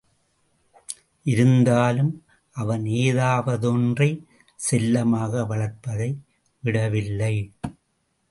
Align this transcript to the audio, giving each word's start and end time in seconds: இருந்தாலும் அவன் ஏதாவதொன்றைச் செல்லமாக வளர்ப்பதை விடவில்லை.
இருந்தாலும் 1.23 2.23
அவன் 2.55 2.83
ஏதாவதொன்றைச் 2.83 4.23
செல்லமாக 4.55 5.45
வளர்ப்பதை 5.45 6.09
விடவில்லை. 6.63 7.35